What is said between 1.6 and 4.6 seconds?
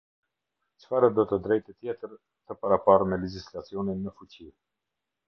tjetër të paraparë me legjislacionin në fuqi.